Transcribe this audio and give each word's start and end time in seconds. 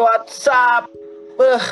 WhatsApp. 0.00 0.88
Beh, 1.36 1.66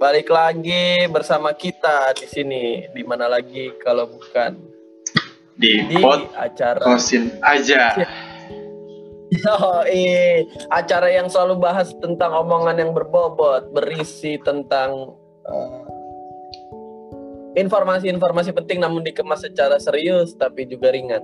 balik 0.00 0.32
lagi 0.32 1.04
bersama 1.12 1.52
kita 1.52 2.16
di 2.16 2.24
sini. 2.24 2.88
Di 2.88 3.04
mana 3.04 3.28
lagi 3.28 3.76
kalau 3.84 4.08
bukan 4.08 4.56
di, 5.58 5.84
di 5.84 6.00
pot 6.00 6.32
acara 6.32 6.80
kosin 6.80 7.36
aja. 7.44 7.92
Oh, 9.44 9.84
acara 10.72 11.12
yang 11.12 11.28
selalu 11.28 11.60
bahas 11.60 11.92
tentang 12.00 12.32
omongan 12.32 12.80
yang 12.80 12.96
berbobot, 12.96 13.68
berisi 13.76 14.40
tentang 14.40 15.12
eh, 15.44 15.80
informasi-informasi 17.60 18.56
penting 18.56 18.80
namun 18.80 19.04
dikemas 19.04 19.44
secara 19.44 19.76
serius 19.76 20.32
tapi 20.32 20.64
juga 20.64 20.88
ringan. 20.96 21.20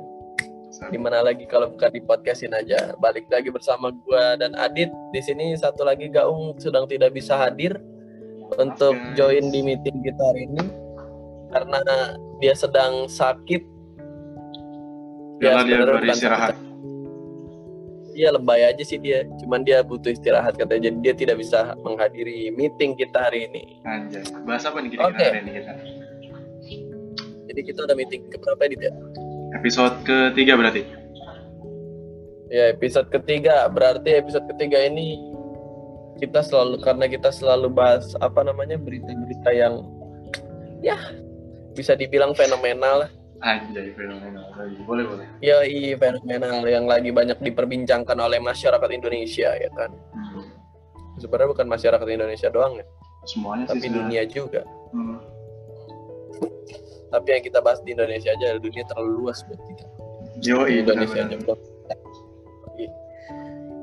Di 0.74 0.98
mana 0.98 1.22
lagi 1.22 1.46
kalau 1.46 1.70
bukan 1.70 1.90
di 1.94 2.02
podcastin 2.02 2.50
aja. 2.50 2.98
Balik 2.98 3.30
lagi 3.30 3.50
bersama 3.50 3.94
gua 4.04 4.34
dan 4.34 4.58
Adit. 4.58 4.90
Di 5.14 5.20
sini 5.22 5.54
satu 5.54 5.86
lagi 5.86 6.10
Gaung 6.10 6.58
sedang 6.58 6.90
tidak 6.90 7.14
bisa 7.14 7.38
hadir 7.38 7.78
untuk 8.58 8.94
join 9.14 9.50
di 9.54 9.60
meeting 9.62 10.02
kita 10.02 10.22
hari 10.22 10.50
ini 10.50 10.64
karena 11.54 11.80
dia 12.42 12.54
sedang 12.58 13.06
sakit. 13.06 13.62
Karena 15.38 15.62
dia 15.62 15.78
sebenarnya 15.78 15.86
bukan 15.86 16.02
beristirahat. 16.02 16.54
Iya 18.14 18.30
lebay 18.30 18.62
aja 18.62 18.82
sih 18.86 18.98
dia. 19.02 19.26
Cuman 19.42 19.66
dia 19.66 19.82
butuh 19.82 20.14
istirahat 20.14 20.54
katanya. 20.54 20.90
Jadi 20.90 20.98
dia 21.02 21.14
tidak 21.14 21.36
bisa 21.42 21.74
menghadiri 21.82 22.50
meeting 22.54 22.94
kita 22.94 23.30
hari 23.30 23.50
ini. 23.50 23.82
Anjay. 23.82 24.22
Bahas 24.46 24.62
apa 24.66 24.78
nih 24.82 24.94
kira-kira 24.94 25.14
Oke. 25.18 25.24
hari 25.26 25.38
ini 25.42 25.52
kita? 25.58 25.72
Jadi 27.50 27.60
kita 27.70 27.80
ada 27.86 27.94
meeting 27.94 28.22
ke 28.30 28.36
berapa 28.38 28.62
Dit 28.70 28.82
ya? 28.82 28.94
Episode 29.54 29.96
ketiga 30.02 30.58
berarti. 30.58 30.82
Ya 32.50 32.74
episode 32.74 33.08
ketiga. 33.10 33.66
Berarti 33.70 34.18
episode 34.18 34.46
ketiga 34.50 34.82
ini 34.82 35.18
kita 36.18 36.42
selalu 36.42 36.78
karena 36.82 37.06
kita 37.10 37.30
selalu 37.30 37.70
bahas 37.70 38.14
apa 38.18 38.42
namanya 38.46 38.78
berita-berita 38.78 39.50
yang 39.54 39.82
ya 40.82 40.98
bisa 41.74 41.94
dibilang 41.94 42.34
fenomenal 42.34 43.06
lah. 43.06 43.10
Anjay, 43.44 43.92
fenomenal. 43.92 44.46
Boleh, 44.86 45.04
boleh. 45.04 45.26
Ya 45.42 45.62
iya 45.66 45.98
fenomenal 45.98 46.64
yang 46.64 46.86
lagi 46.86 47.10
banyak 47.10 47.38
diperbincangkan 47.42 48.16
oleh 48.18 48.38
masyarakat 48.40 48.90
Indonesia 48.90 49.52
ya 49.54 49.70
kan. 49.74 49.90
Hmm. 50.14 50.46
Sebenarnya 51.18 51.50
bukan 51.54 51.68
masyarakat 51.70 52.06
Indonesia 52.10 52.50
doang 52.50 52.74
ya, 52.82 52.86
Semuanya 53.22 53.70
tapi 53.70 53.86
sih. 53.86 53.92
dunia 53.92 54.22
juga. 54.26 54.66
Hmm. 54.90 55.18
Tapi 57.14 57.28
yang 57.30 57.42
kita 57.46 57.62
bahas 57.62 57.78
di 57.86 57.94
Indonesia 57.94 58.34
aja, 58.34 58.58
dunia 58.58 58.82
terlalu 58.90 59.22
luas 59.22 59.38
buat 59.46 59.60
kita. 59.70 59.86
Yo, 60.42 60.66
iya 60.66 60.82
Indonesia 60.82 61.22
aja 61.22 61.38
benar-benar. 61.38 61.54
belum. 61.54 61.72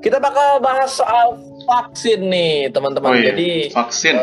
Kita 0.02 0.18
bakal 0.18 0.60
bahas 0.66 0.98
soal 0.98 1.38
vaksin 1.70 2.26
nih 2.26 2.74
teman-teman. 2.74 3.14
Oh 3.14 3.16
iya, 3.16 3.32
Jadi 3.32 3.70
vaksin. 3.70 4.18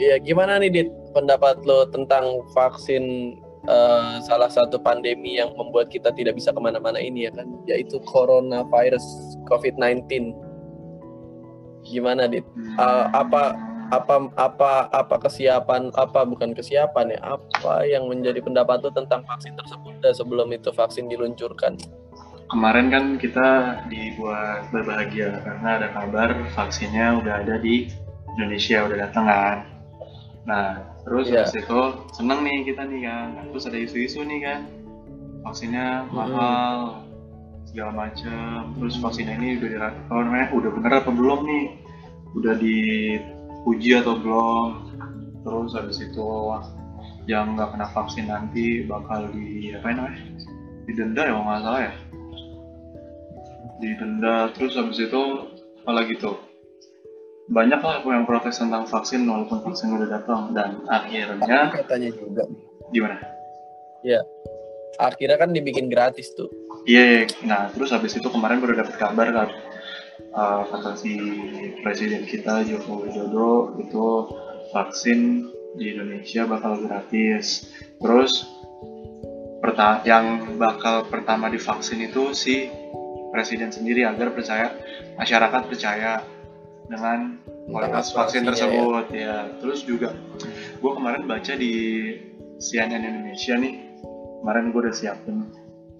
ya 0.00 0.16
gimana 0.18 0.56
nih 0.58 0.72
Dit 0.72 0.88
pendapat 1.12 1.60
lo 1.68 1.84
tentang 1.92 2.40
vaksin 2.56 3.36
eh, 3.68 4.14
salah 4.24 4.48
satu 4.48 4.80
pandemi 4.80 5.36
yang 5.36 5.52
membuat 5.54 5.92
kita 5.92 6.10
tidak 6.16 6.40
bisa 6.40 6.48
ke 6.50 6.58
mana-mana 6.58 6.96
ini 6.98 7.28
ya 7.28 7.32
kan, 7.36 7.44
yaitu 7.68 8.00
coronavirus 8.08 9.04
COVID-19. 9.52 10.32
Gimana 11.84 12.24
Dit? 12.24 12.48
Eh, 12.80 13.04
apa 13.12 13.52
apa 13.90 14.30
apa 14.38 14.72
apa 14.92 15.16
kesiapan 15.18 15.90
apa 15.96 16.22
bukan 16.22 16.54
kesiapan 16.54 17.16
ya 17.16 17.20
apa 17.34 17.82
yang 17.88 18.06
menjadi 18.06 18.38
pendapat 18.38 18.84
lo 18.84 18.90
tentang 18.94 19.26
vaksin 19.26 19.56
tersebut 19.58 19.94
eh, 20.04 20.14
sebelum 20.14 20.48
itu 20.52 20.70
vaksin 20.70 21.08
diluncurkan? 21.10 21.76
Kemarin 22.52 22.92
kan 22.92 23.04
kita 23.16 23.80
dibuat 23.88 24.68
berbahagia 24.68 25.40
karena 25.40 25.80
ada 25.80 25.88
kabar 25.96 26.36
vaksinnya 26.52 27.16
udah 27.16 27.40
ada 27.40 27.56
di 27.56 27.88
Indonesia, 28.36 28.84
udah 28.84 29.08
datang 29.08 29.24
kan. 29.24 29.56
Nah, 30.44 30.68
terus 31.00 31.32
Iya. 31.32 31.48
habis 31.48 31.56
itu 31.64 31.80
seneng 32.12 32.44
nih 32.44 32.68
kita 32.68 32.84
nih 32.84 33.08
kan. 33.08 33.26
Terus 33.48 33.64
ada 33.72 33.78
isu-isu 33.80 34.20
nih 34.20 34.40
kan. 34.44 34.60
Vaksinnya 35.48 36.04
Mhm. 36.04 36.12
mahal, 36.12 36.76
segala 37.64 37.92
macam. 38.04 38.76
Terus 38.76 38.94
vaksinnya 39.00 39.34
ini 39.40 39.56
udah 39.56 39.68
dira- 39.72 39.96
apa 40.12 40.20
namanya, 40.20 40.46
udah 40.52 40.70
bener 40.76 40.92
apa 41.00 41.10
belum 41.10 41.40
nih? 41.48 41.66
Udah 42.36 42.54
diuji 43.62 43.94
atau 43.98 44.18
belum? 44.18 44.68
Terus 45.42 45.70
habis 45.74 45.98
itu 45.98 46.26
yang 47.26 47.54
nggak 47.54 47.74
kena 47.74 47.86
vaksin 47.94 48.26
nanti 48.26 48.82
bakal 48.84 49.30
di 49.30 49.70
apa 49.74 49.94
namanya? 49.94 50.22
Didenda 50.86 51.22
ya 51.26 51.34
nggak 51.38 51.60
salah 51.62 51.82
ya 51.86 51.94
didenda 53.82 54.46
terus 54.54 54.78
habis 54.78 55.02
itu 55.02 55.22
apa 55.82 55.90
lagi 55.90 56.14
tuh 56.22 56.38
banyak 57.50 57.82
lah 57.82 57.98
yang 58.06 58.22
protes 58.22 58.62
tentang 58.62 58.86
vaksin 58.86 59.26
walaupun 59.26 59.58
vaksin 59.66 59.90
udah 59.98 60.06
datang 60.06 60.54
dan 60.54 60.78
akhirnya 60.86 61.74
Katanya 61.74 62.14
juga. 62.14 62.46
gimana 62.94 63.18
Akhirnya 65.02 65.40
kan 65.40 65.50
dibikin 65.50 65.90
gratis 65.90 66.30
tuh. 66.38 66.46
iya 66.86 67.26
nah 67.42 67.66
terus 67.74 67.90
habis 67.90 68.14
itu 68.14 68.28
kemarin 68.30 68.62
baru 68.62 68.78
dapat 68.86 68.94
kabar 68.94 69.26
kan 69.34 69.48
uh, 70.34 70.62
kata 70.68 70.92
si 70.98 71.14
presiden 71.80 72.24
kita 72.24 72.64
Joko 72.66 73.04
Widodo 73.04 73.76
itu 73.80 74.06
vaksin 74.72 75.48
di 75.76 75.96
Indonesia 75.96 76.44
bakal 76.44 76.84
gratis 76.84 77.72
terus 78.00 78.44
yang 80.04 80.58
bakal 80.60 81.06
pertama 81.08 81.48
divaksin 81.48 82.04
itu 82.04 82.36
si 82.36 82.68
presiden 83.32 83.72
sendiri 83.72 84.04
agar 84.04 84.34
percaya 84.36 84.76
masyarakat 85.16 85.62
percaya 85.64 86.20
dengan 86.90 87.40
kualitas 87.70 88.12
vaksin 88.12 88.44
vaksinnya, 88.44 88.48
tersebut 88.52 89.06
ya. 89.16 89.36
Terus 89.62 89.80
juga 89.86 90.12
gue 90.76 90.92
kemarin 90.92 91.24
baca 91.24 91.54
di 91.56 91.74
CNN 92.60 93.00
Indonesia 93.00 93.54
nih 93.56 93.74
kemarin 94.42 94.74
gue 94.74 94.80
udah 94.82 94.94
siapin 94.94 95.46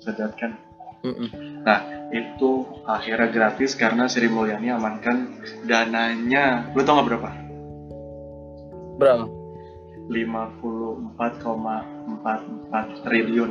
sedat 0.02 0.34
kan 0.36 0.58
Mm-mm. 1.06 1.62
Itu 2.12 2.50
akhirnya 2.84 3.26
gratis 3.26 3.72
karena 3.72 4.04
Sri 4.04 4.28
Mulyani 4.28 4.68
amankan 4.68 5.40
dananya 5.64 6.68
lu 6.70 6.82
tau 6.82 7.00
gak 7.00 7.06
berapa? 7.08 7.30
Berapa? 8.96 9.26
54,44 10.12 13.02
triliun 13.02 13.50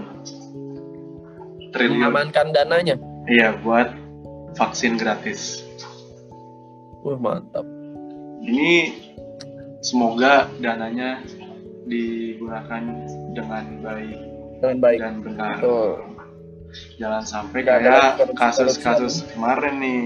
triliun 1.72 1.98
Mengamankan 1.98 2.48
dananya. 2.52 2.96
iya 3.26 3.56
buat 3.58 3.90
vaksin 4.54 4.96
gratis 4.96 5.66
Wah 7.02 7.18
mantap. 7.18 7.66
ini 8.42 8.94
semoga 9.82 10.46
dananya 10.60 11.20
digunakan 11.84 12.84
dengan 13.34 13.66
baik 13.82 14.18
Dengan 14.62 14.78
baik. 14.78 15.00
dan 15.02 15.16
benar 15.24 15.56
Betul. 15.58 15.92
Jangan 17.00 17.24
sampai 17.24 17.60
kayak 17.64 18.22
kasus-kasus 18.36 19.28
kemarin 19.34 19.76
nih. 19.80 20.02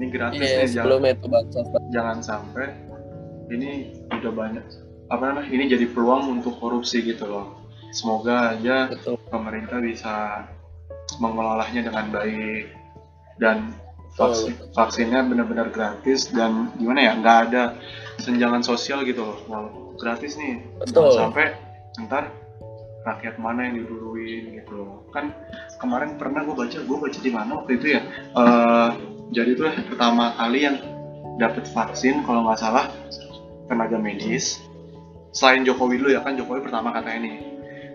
Ini 0.00 0.06
gratis 0.08 0.40
Iya, 0.40 0.56
nih 0.64 0.68
jangan, 0.72 1.04
itu 1.04 1.26
bansos. 1.28 1.66
jangan 1.92 2.18
sampai 2.24 2.66
ini 3.52 3.92
udah 4.08 4.32
banyak 4.32 4.64
apa 5.12 5.22
namanya 5.28 5.48
ini 5.52 5.68
jadi 5.68 5.86
peluang 5.92 6.40
untuk 6.40 6.56
korupsi 6.56 7.04
gitu 7.04 7.28
loh. 7.28 7.60
Semoga 7.92 8.56
aja 8.56 8.88
Betul. 8.88 9.20
pemerintah 9.28 9.78
bisa 9.84 10.48
mengelolanya 11.20 11.92
dengan 11.92 12.08
baik. 12.08 12.72
Dan 13.36 13.76
vaksin, 14.16 14.56
vaksinnya 14.72 15.24
benar-benar 15.24 15.68
gratis 15.72 16.28
dan 16.32 16.72
gimana 16.80 17.00
ya 17.00 17.12
nggak 17.20 17.38
ada 17.52 17.64
senjangan 18.20 18.64
sosial 18.64 19.04
gitu 19.04 19.20
loh. 19.24 19.38
Wow, 19.48 19.66
gratis 20.00 20.40
nih. 20.40 20.64
Betul. 20.80 21.12
Jangan 21.12 21.32
sampai 21.32 21.46
ntar 22.08 22.24
rakyat 23.02 23.34
mana 23.38 23.66
yang 23.70 23.82
diduluin 23.82 24.62
gitu. 24.62 24.72
Loh 24.78 25.06
kan 25.10 25.34
kemarin 25.82 26.16
pernah 26.18 26.46
gue 26.46 26.54
baca 26.54 26.78
gue 26.78 26.96
baca 26.98 27.18
di 27.18 27.30
mana 27.30 27.50
waktu 27.58 27.72
itu 27.78 27.86
ya? 27.98 28.00
Eh, 28.38 28.88
jadi 29.34 29.50
tuh 29.58 29.70
pertama 29.90 30.34
kali 30.38 30.66
yang 30.66 30.76
dapat 31.40 31.64
vaksin 31.70 32.22
kalau 32.28 32.46
nggak 32.46 32.60
salah 32.60 32.86
tenaga 33.66 33.96
medis. 33.98 34.60
Selain 35.32 35.64
Jokowi 35.64 35.96
dulu 35.98 36.10
ya 36.12 36.20
kan 36.20 36.36
Jokowi 36.36 36.60
pertama 36.62 36.92
katanya 36.92 37.20
nih. 37.26 37.36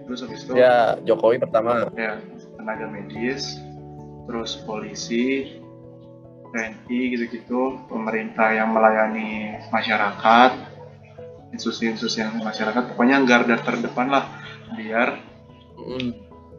Terus 0.07 0.19
habis 0.23 0.39
itu 0.47 0.51
Ya, 0.57 0.95
Jokowi 1.03 1.37
pertama. 1.37 1.87
ya 1.93 2.17
tenaga 2.57 2.89
medis 2.89 3.55
terus 4.27 4.59
polisi 4.67 5.55
TNI 6.51 6.99
gitu-gitu 7.15 7.79
pemerintah 7.87 8.51
yang 8.51 8.75
melayani 8.75 9.55
masyarakat 9.71 10.51
institusi-institusi 11.55 12.23
yang 12.23 12.35
masyarakat 12.39 12.91
pokoknya 12.91 13.23
garda 13.23 13.55
terdepan 13.63 14.11
lah 14.11 14.25
biar 14.75 15.23
Mm. 15.77 16.09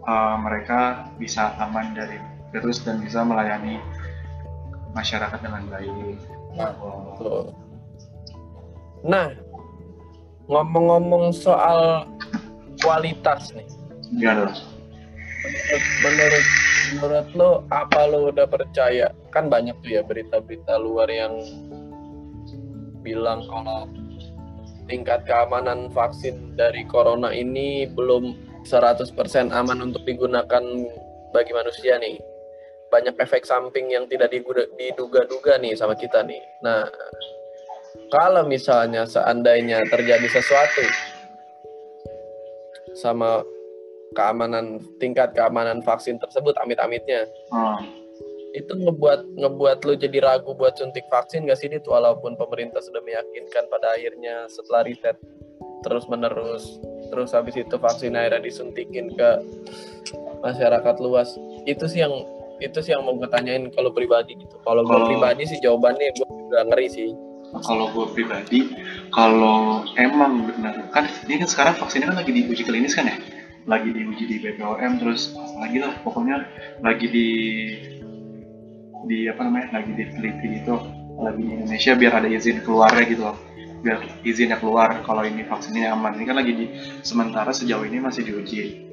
uh, 0.07 0.39
mereka 0.39 1.11
bisa 1.19 1.51
aman 1.59 1.91
dari 1.91 2.23
virus 2.55 2.87
dan 2.87 3.03
bisa 3.03 3.27
melayani 3.27 3.83
masyarakat 4.95 5.43
dengan 5.43 5.67
baik 5.67 6.17
Betul. 6.55 7.53
Nah, 9.07 9.31
ngomong-ngomong 10.47 11.31
soal 11.31 12.09
kualitas 12.83 13.53
nih. 13.55 13.67
gimana 14.09 14.49
menurut 14.49 15.85
menurut 16.01 16.47
menurut 16.97 17.29
lo 17.37 17.51
apa 17.69 18.09
lo 18.09 18.33
udah 18.33 18.49
percaya 18.49 19.13
kan 19.31 19.53
banyak 19.53 19.77
tuh 19.85 20.01
ya 20.01 20.03
berita-berita 20.03 20.81
luar 20.81 21.13
yang 21.13 21.37
bilang 23.05 23.45
kalau 23.47 23.85
tingkat 24.89 25.29
keamanan 25.29 25.93
vaksin 25.93 26.57
dari 26.57 26.83
corona 26.89 27.31
ini 27.31 27.87
belum 27.87 28.35
100% 28.65 29.15
aman 29.53 29.79
untuk 29.85 30.03
digunakan 30.09 30.65
bagi 31.31 31.53
manusia 31.53 32.01
nih. 32.01 32.19
Banyak 32.89 33.21
efek 33.21 33.45
samping 33.45 33.93
yang 33.93 34.09
tidak 34.09 34.33
diduga-duga 34.33 35.61
nih 35.61 35.77
sama 35.77 35.93
kita 35.93 36.25
nih. 36.25 36.41
Nah, 36.65 36.89
kalau 38.09 38.49
misalnya 38.49 39.05
seandainya 39.05 39.85
terjadi 39.93 40.25
sesuatu 40.33 40.85
sama 42.97 43.45
keamanan 44.17 44.81
tingkat 44.97 45.37
keamanan 45.37 45.85
vaksin 45.85 46.17
tersebut 46.17 46.57
amit-amitnya 46.65 47.29
hmm. 47.53 47.85
Itu 48.59 48.73
ngebuat 48.75 49.39
ngebuat 49.39 49.79
lu 49.87 49.95
jadi 49.95 50.19
ragu 50.19 50.51
buat 50.59 50.75
suntik 50.75 51.07
vaksin 51.09 51.47
gak 51.47 51.63
sih 51.63 51.71
itu 51.71 51.89
walaupun 51.89 52.35
pemerintah 52.35 52.83
sudah 52.83 52.99
meyakinkan 53.07 53.71
pada 53.71 53.95
akhirnya 53.95 54.51
setelah 54.51 54.83
riset 54.83 55.15
terus 55.87 56.11
menerus 56.11 56.83
terus 57.09 57.33
habis 57.33 57.57
itu 57.57 57.79
vaksin 57.79 58.19
akhirnya 58.19 58.43
disuntikin 58.45 59.15
ke 59.17 59.31
masyarakat 60.43 60.97
luas. 61.03 61.35
Itu 61.67 61.89
sih 61.91 62.05
yang 62.05 62.15
itu 62.59 62.79
sih 62.83 62.91
yang 62.91 63.07
mau 63.07 63.15
gue 63.15 63.29
tanyain 63.31 63.71
kalau 63.73 63.95
pribadi 63.95 64.35
gitu. 64.39 64.57
Kalau 64.63 64.83
gue 64.83 64.99
pribadi 65.09 65.47
sih 65.47 65.59
jawabannya 65.63 66.15
gue 66.15 66.27
juga 66.27 66.59
ngeri 66.69 66.89
sih. 66.91 67.11
Kalau 67.65 67.89
gue 67.97 68.07
pribadi 68.13 68.69
kalau 69.09 69.89
emang 69.97 70.45
benar 70.53 70.85
kan 70.93 71.09
ini 71.25 71.41
kan 71.41 71.49
sekarang 71.49 71.75
vaksinnya 71.81 72.13
kan 72.13 72.19
lagi 72.21 72.31
diuji 72.35 72.63
klinis 72.67 72.93
kan 72.93 73.09
ya? 73.09 73.17
Lagi 73.69 73.93
diuji 73.93 74.25
di 74.29 74.37
BPOM 74.41 75.01
terus 75.01 75.33
lagi 75.61 75.81
lah 75.81 75.93
pokoknya 76.05 76.45
lagi 76.81 77.07
di 77.09 77.29
di 79.09 79.25
apa 79.27 79.41
namanya 79.49 79.81
lagi 79.81 79.97
diteliti 79.97 80.61
gitu 80.61 80.77
lagi 81.19 81.43
di 81.43 81.51
Indonesia 81.59 81.93
biar 81.99 82.13
ada 82.23 82.29
izin 82.31 82.63
keluarnya 82.63 83.05
gitu 83.11 83.23
loh. 83.27 83.37
Biar 83.79 83.99
izinnya 84.27 84.59
keluar 84.59 84.91
kalau 85.03 85.23
ini 85.23 85.47
vaksin 85.47 85.75
ini 85.75 85.87
aman. 85.87 86.15
Ini 86.19 86.25
kan 86.27 86.37
lagi 86.39 86.53
di 86.55 86.67
sementara 87.03 87.51
sejauh 87.51 87.83
ini 87.87 87.99
masih 87.99 88.27
diuji. 88.27 88.87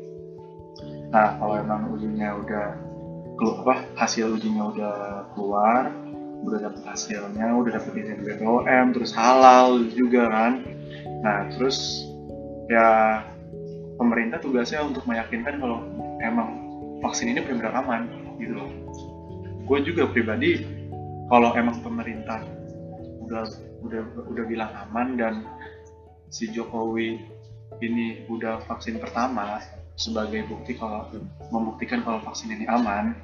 Nah 1.14 1.38
kalau 1.38 1.62
emang 1.62 1.94
ujinya 1.94 2.34
udah 2.38 2.66
keluar 3.36 3.58
apa 3.68 3.76
hasil 4.00 4.32
ujinya 4.32 4.64
udah 4.72 4.96
keluar 5.36 5.92
udah 6.46 6.60
dapet 6.62 6.82
hasilnya 6.86 7.48
udah 7.58 7.72
dapet 7.82 7.94
izin 8.06 8.22
BPOM 8.22 8.86
terus 8.94 9.12
halal 9.14 9.86
juga 9.94 10.30
kan. 10.30 10.54
Nah 11.22 11.50
terus 11.54 12.06
ya 12.70 13.22
pemerintah 13.98 14.42
tugasnya 14.42 14.82
untuk 14.82 15.06
meyakinkan 15.06 15.62
kalau 15.62 15.82
emang 16.22 16.62
vaksin 17.06 17.34
ini 17.34 17.42
benar-benar 17.42 17.86
aman 17.86 18.02
gitu 18.42 18.58
loh 18.58 18.85
gue 19.66 19.80
juga 19.82 20.06
pribadi 20.10 20.62
kalau 21.28 21.52
emang 21.58 21.82
pemerintah 21.82 22.46
udah 23.26 23.44
udah 23.82 24.02
udah 24.30 24.44
bilang 24.46 24.72
aman 24.86 25.18
dan 25.18 25.34
si 26.30 26.50
Jokowi 26.54 27.22
ini 27.82 28.30
udah 28.30 28.62
vaksin 28.70 29.02
pertama 29.02 29.60
sebagai 29.98 30.46
bukti 30.46 30.78
kalau 30.78 31.10
membuktikan 31.50 32.06
kalau 32.06 32.22
vaksin 32.22 32.54
ini 32.54 32.70
aman 32.70 33.18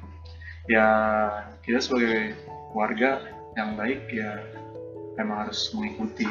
ya 0.66 0.86
kita 1.62 1.78
sebagai 1.78 2.34
warga 2.74 3.22
yang 3.54 3.76
baik 3.76 4.08
ya 4.08 4.40
emang 5.20 5.48
harus 5.48 5.68
mengikuti. 5.76 6.28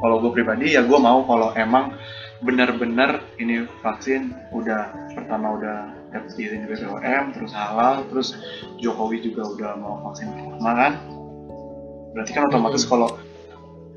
Kalau 0.00 0.16
gue 0.24 0.32
pribadi 0.32 0.74
ya 0.74 0.82
gue 0.82 0.96
mau 0.96 1.22
kalau 1.28 1.52
emang 1.54 1.92
benar-benar 2.40 3.20
ini 3.36 3.68
vaksin 3.84 4.32
udah 4.50 5.12
pertama 5.12 5.60
udah 5.60 5.99
dapat 6.10 6.34
izin 6.34 6.66
BPOM 6.66 7.24
terus 7.34 7.52
halal 7.54 8.02
terus 8.10 8.28
Jokowi 8.82 9.22
juga 9.22 9.46
udah 9.46 9.70
mau 9.78 10.02
vaksin 10.10 10.30
pertama 10.34 10.72
kan? 10.74 10.92
Berarti 12.10 12.30
kan 12.34 12.42
otomatis 12.50 12.82
hmm. 12.84 12.90
kalau 12.90 13.08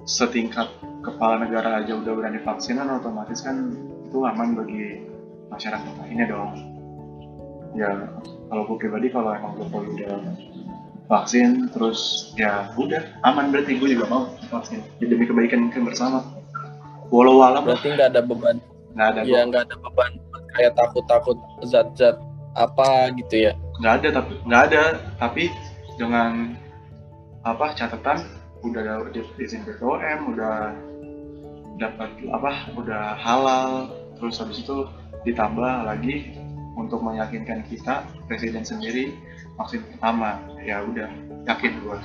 setingkat 0.06 0.70
kepala 1.02 1.42
negara 1.42 1.82
aja 1.82 1.98
udah 1.98 2.14
berani 2.14 2.40
vaksin 2.46 2.78
kan 2.78 2.88
otomatis 2.94 3.42
kan 3.42 3.74
itu 4.06 4.18
aman 4.22 4.54
bagi 4.54 5.02
masyarakat 5.50 5.94
lainnya 6.06 6.26
dong. 6.30 6.52
Ya 7.74 7.90
kalau 8.54 8.70
gue 8.70 8.78
pribadi 8.78 9.10
kalau 9.10 9.34
emang 9.34 9.58
Jokowi 9.58 9.98
udah 9.98 10.14
vaksin 11.10 11.74
terus 11.74 12.32
ya 12.38 12.70
udah 12.78 13.02
aman 13.26 13.50
berarti 13.50 13.82
gue 13.82 13.98
juga 13.98 14.06
mau 14.06 14.24
vaksin. 14.54 14.86
Ya, 15.02 15.10
demi 15.10 15.26
kebaikan 15.26 15.74
kita 15.74 15.82
bersama. 15.82 16.22
Walau 17.10 17.42
alam 17.42 17.66
berarti 17.66 17.98
nggak 17.98 18.14
ada 18.14 18.22
beban. 18.22 18.62
Nggak 18.94 19.08
ada 19.10 19.20
ya 19.26 19.42
nggak 19.50 19.66
ada 19.70 19.78
beban 19.82 20.23
kayak 20.56 20.74
takut 20.78 21.04
takut 21.10 21.38
zat-zat 21.66 22.18
apa 22.54 23.10
gitu 23.18 23.50
ya? 23.50 23.52
Nggak 23.82 23.94
ada 24.02 24.10
tapi 24.22 24.34
nggak 24.46 24.64
ada. 24.72 24.84
Tapi 25.18 25.44
dengan 25.98 26.58
apa 27.44 27.76
catatan 27.76 28.24
udah 28.64 29.04
ada 29.04 29.22
izin 29.42 29.68
BPOM 29.68 30.34
udah 30.34 30.72
dapat 31.82 32.10
apa 32.32 32.52
udah 32.78 33.18
halal. 33.20 33.92
Terus 34.22 34.40
habis 34.40 34.62
itu 34.62 34.88
ditambah 35.28 35.90
lagi 35.90 36.38
untuk 36.80 37.04
meyakinkan 37.04 37.66
kita 37.68 38.08
presiden 38.30 38.64
sendiri 38.64 39.18
vaksin 39.60 39.84
pertama. 39.94 40.40
Ya 40.64 40.86
udah 40.86 41.10
yakin 41.50 41.84
gue 41.84 41.98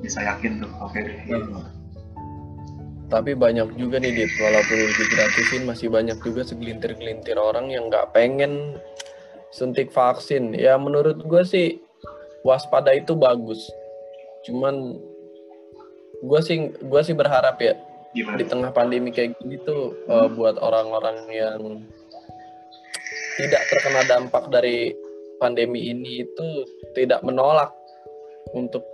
bisa 0.00 0.24
yakin 0.24 0.64
tuh 0.64 0.70
oke 0.80 0.96
okay, 0.96 1.04
deh. 1.04 1.18
Gitu 1.28 1.79
tapi 3.10 3.34
banyak 3.34 3.74
juga 3.74 3.98
nih 3.98 4.14
dit 4.14 4.32
walaupun 4.38 4.78
digratisin 4.94 5.66
masih 5.66 5.90
banyak 5.90 6.16
juga 6.22 6.46
segelintir-gelintir 6.46 7.34
orang 7.34 7.66
yang 7.68 7.90
nggak 7.90 8.14
pengen 8.14 8.78
suntik 9.50 9.90
vaksin 9.90 10.54
ya 10.54 10.78
menurut 10.78 11.18
gue 11.26 11.42
sih 11.42 11.82
waspada 12.46 12.94
itu 12.94 13.18
bagus 13.18 13.66
cuman 14.46 14.96
gue 16.22 16.40
sih 16.46 16.70
gue 16.70 17.00
sih 17.02 17.18
berharap 17.18 17.58
ya 17.58 17.74
Gimana? 18.14 18.38
di 18.38 18.44
tengah 18.46 18.70
pandemi 18.70 19.10
kayak 19.10 19.34
gini 19.42 19.58
tuh 19.66 19.90
hmm. 20.06 20.10
uh, 20.10 20.28
buat 20.30 20.56
orang-orang 20.62 21.18
yang 21.34 21.60
tidak 23.42 23.62
terkena 23.74 24.02
dampak 24.06 24.46
dari 24.54 24.94
pandemi 25.42 25.90
ini 25.90 26.22
itu 26.22 26.48
tidak 26.94 27.26
menolak 27.26 27.74
untuk 28.54 28.86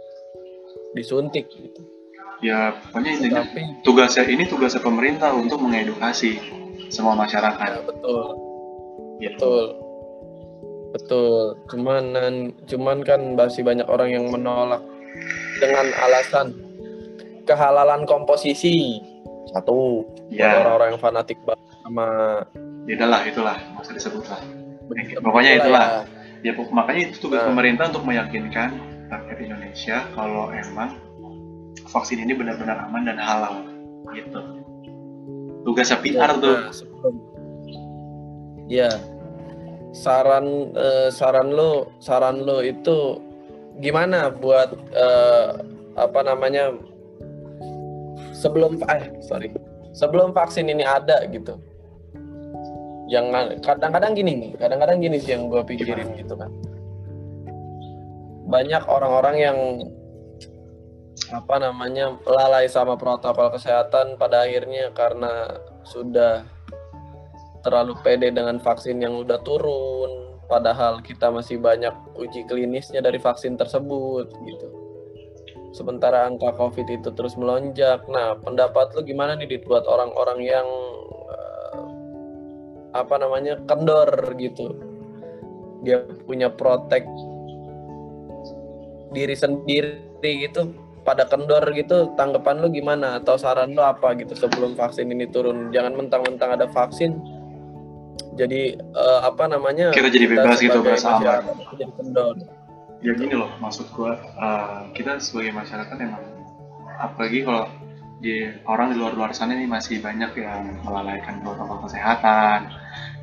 disuntik 0.97 1.51
gitu 1.53 1.96
ya 2.45 2.77
pokoknya 2.89 3.11
intinya 3.17 3.43
Tapi, 3.45 3.63
tugasnya 3.85 4.25
ini 4.29 4.45
tugasnya 4.49 4.83
pemerintah 4.85 5.33
untuk 5.33 5.61
mengedukasi 5.63 6.41
semua 6.93 7.17
masyarakat. 7.19 7.71
Ya, 7.71 7.83
betul. 7.83 8.23
Ya. 9.19 9.31
betul. 9.35 9.65
Betul. 10.95 11.37
Cuman 11.69 12.05
cuman 12.65 12.99
kan 13.05 13.21
masih 13.37 13.63
banyak 13.67 13.87
orang 13.89 14.11
yang 14.13 14.25
menolak 14.29 14.81
dengan 15.61 15.87
alasan 16.05 16.55
kehalalan 17.49 18.05
komposisi. 18.05 19.01
Satu. 19.55 20.05
Ya. 20.27 20.59
orang-orang 20.59 20.99
yang 20.99 21.01
fanatik 21.01 21.39
banget 21.47 21.63
sama 21.87 22.09
itulah. 22.91 23.21
Itulah 23.23 23.57
masa 23.79 23.95
disebut 23.95 24.27
lah 24.27 24.43
pokoknya 25.23 25.53
itulah 25.63 25.85
ya. 26.43 26.53
ya 26.55 26.63
makanya 26.71 27.01
itu 27.11 27.17
tugas 27.27 27.43
nah. 27.43 27.49
pemerintah 27.51 27.85
untuk 27.91 28.05
meyakinkan 28.07 28.71
rakyat 29.11 29.39
Indonesia 29.43 29.97
kalau 30.15 30.51
emang 30.51 30.99
vaksin 31.97 32.21
ini 32.21 32.37
benar-benar 32.37 32.85
aman 32.85 33.09
dan 33.09 33.17
halal 33.17 33.65
gitu. 34.13 34.41
Tugasnya 35.65 35.99
PR 36.05 36.31
ya, 36.37 36.37
tuh. 36.37 36.57
ya 38.69 38.91
saran 39.97 40.77
uh, 40.77 41.09
saran 41.09 41.57
lo 41.57 41.89
saran 42.05 42.45
lo 42.45 42.61
itu 42.61 43.17
gimana 43.81 44.29
buat 44.29 44.77
uh, 44.93 45.57
apa 45.97 46.21
namanya 46.21 46.77
sebelum 48.37 48.77
eh 48.93 49.09
sorry 49.25 49.49
sebelum 49.97 50.37
vaksin 50.37 50.69
ini 50.69 50.85
ada 50.85 51.25
gitu. 51.33 51.57
Jangan 53.09 53.63
kadang-kadang 53.65 54.13
gini 54.13 54.33
nih 54.37 54.51
kadang-kadang 54.61 55.01
gini 55.01 55.17
sih 55.17 55.33
yang 55.33 55.49
gue 55.49 55.65
pikirin 55.65 56.13
gitu 56.21 56.37
kan. 56.37 56.53
Banyak 58.47 58.85
orang-orang 58.87 59.37
yang 59.41 59.59
apa 61.33 61.57
namanya 61.57 62.13
lalai 62.29 62.69
sama 62.69 62.95
protokol 62.95 63.49
kesehatan 63.57 64.21
pada 64.21 64.45
akhirnya 64.45 64.93
karena 64.93 65.59
sudah 65.89 66.45
terlalu 67.65 67.97
pede 68.05 68.31
dengan 68.31 68.61
vaksin 68.61 69.01
yang 69.01 69.17
udah 69.25 69.41
turun 69.43 70.39
padahal 70.47 71.03
kita 71.03 71.33
masih 71.33 71.59
banyak 71.59 71.91
uji 72.15 72.47
klinisnya 72.47 73.03
dari 73.03 73.19
vaksin 73.19 73.59
tersebut 73.59 74.31
gitu. 74.47 74.69
Sementara 75.75 76.25
angka 76.25 76.55
covid 76.57 76.87
itu 76.89 77.11
terus 77.13 77.35
melonjak. 77.35 78.07
Nah 78.07 78.39
pendapat 78.39 78.95
lu 78.95 79.03
gimana 79.03 79.35
nih 79.35 79.61
buat 79.67 79.85
orang-orang 79.85 80.39
yang 80.47 80.69
uh, 81.27 81.85
apa 82.95 83.15
namanya 83.19 83.59
kendor 83.67 84.09
gitu? 84.39 84.79
Dia 85.83 86.07
punya 86.25 86.49
protek 86.55 87.03
diri 89.11 89.35
sendiri 89.35 90.23
gitu 90.23 90.86
pada 91.07 91.25
kendor 91.31 91.63
gitu 91.73 92.13
tanggapan 92.19 92.59
lu 92.59 92.69
gimana? 92.75 93.23
Atau 93.23 93.39
saran 93.39 93.73
lu 93.73 93.81
apa 93.81 94.19
gitu 94.19 94.35
sebelum 94.35 94.75
vaksin 94.75 95.07
ini 95.09 95.31
turun? 95.31 95.71
Jangan 95.71 95.95
mentang-mentang 95.95 96.59
ada 96.59 96.67
vaksin 96.67 97.23
jadi 98.37 98.77
uh, 98.93 99.21
apa 99.25 99.49
namanya 99.49 99.91
kita 99.97 100.13
jadi 100.13 100.29
bebas 100.29 100.61
gitu 100.61 100.85
berasa 100.85 101.17
aman 101.17 101.57
jadi 101.75 101.93
kendor. 101.97 102.37
Ya 103.05 103.13
gini 103.17 103.35
loh 103.37 103.51
maksud 103.61 103.89
gua 103.97 104.21
uh, 104.37 104.89
kita 104.93 105.21
sebagai 105.21 105.57
masyarakat 105.57 105.97
emang 106.01 106.25
apalagi 107.01 107.45
kalau 107.45 107.69
di 108.21 108.49
orang 108.65 108.93
di 108.93 108.97
luar-luar 108.97 109.37
sana 109.37 109.53
ini 109.53 109.69
masih 109.69 110.01
banyak 110.01 110.33
yang 110.41 110.81
melalaikan 110.81 111.45
protokol 111.45 111.85
kesehatan 111.85 112.73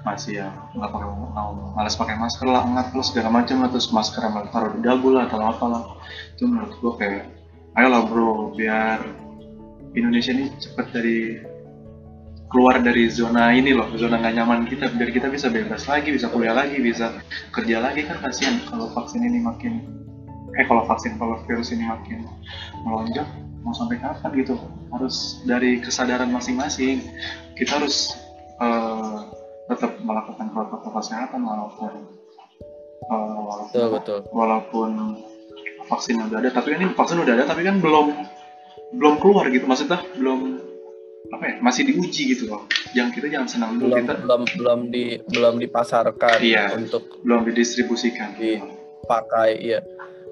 masih 0.05 0.45
yang 0.45 0.53
nggak 0.77 0.91
pakai 0.93 1.07
mau 1.09 1.73
malas 1.73 1.97
pakai 1.97 2.13
masker 2.19 2.45
lah 2.45 2.61
nggak 2.61 2.93
plus 2.93 3.09
segala 3.09 3.41
macam 3.41 3.65
terus 3.73 3.89
masker 3.89 4.21
malah 4.29 4.51
taruh 4.53 4.77
di 4.77 4.85
dagu 4.85 5.09
lah 5.09 5.25
atau 5.25 5.41
apa 5.41 5.65
lah 5.65 5.83
itu 6.37 6.45
menurut 6.45 6.73
gue 6.77 6.93
kayak 7.01 7.23
ayolah 7.77 8.06
bro 8.06 8.53
biar 8.53 9.01
Indonesia 9.94 10.34
ini 10.34 10.50
cepat 10.58 10.89
dari 10.94 11.42
keluar 12.53 12.77
dari 12.86 13.10
zona 13.10 13.50
ini 13.50 13.74
loh 13.74 13.89
zona 13.98 14.22
nggak 14.22 14.34
nyaman 14.38 14.70
kita 14.70 14.94
biar 14.94 15.10
kita 15.10 15.27
bisa 15.34 15.50
bebas 15.50 15.89
lagi 15.89 16.13
bisa 16.13 16.30
kuliah 16.30 16.53
lagi 16.53 16.77
bisa 16.77 17.18
kerja 17.50 17.82
lagi. 17.82 18.06
Kan 18.06 18.22
kasihan 18.22 18.62
kalau 18.70 18.94
vaksin 18.94 19.25
ini 19.25 19.42
makin 19.42 19.82
eh 20.53 20.65
kalau 20.70 20.86
vaksin 20.86 21.18
kalau 21.18 21.42
virus 21.50 21.74
ini 21.74 21.82
makin 21.89 22.30
melonjak 22.86 23.25
mau 23.65 23.74
sampai 23.74 23.98
kapan 23.98 24.32
gitu? 24.38 24.56
Harus 24.94 25.42
dari 25.50 25.82
kesadaran 25.82 26.30
masing-masing. 26.30 27.01
Kita 27.58 27.82
harus 27.82 28.13
uh, 28.62 29.34
tetap 29.74 29.98
melakukan 30.06 30.53
protokol 30.53 30.94
kesehatan 31.01 31.42
walaupun 31.42 32.06
uh, 33.10 33.38
walaupun, 33.50 33.74
betul, 33.74 33.88
betul. 33.98 34.20
walaupun 34.30 34.89
vaksin 35.87 36.19
udah 36.19 36.37
ada 36.39 36.49
tapi 36.51 36.73
kan 36.75 36.79
ini 36.83 36.93
vaksin 36.93 37.17
udah 37.19 37.33
ada 37.35 37.45
tapi 37.47 37.61
kan 37.63 37.79
belum 37.79 38.07
belum 38.93 39.15
keluar 39.19 39.49
gitu 39.49 39.65
maksudnya 39.65 39.99
belum 40.17 40.61
apa 41.33 41.43
ya 41.49 41.53
masih 41.65 41.89
diuji 41.89 42.35
gitu 42.37 42.45
loh 42.51 42.69
yang 42.93 43.09
kita 43.09 43.25
jangan 43.31 43.49
senang 43.49 43.71
dulu 43.81 43.95
belum 43.97 44.05
kita 44.05 44.13
belum 44.21 44.41
belum 44.59 44.79
di 44.93 45.05
belum 45.33 45.55
dipasarkan 45.65 46.37
Iya. 46.43 46.77
untuk 46.77 47.23
belum 47.25 47.47
didistribusikan 47.49 48.37
dipakai 48.37 49.57
iya 49.57 49.79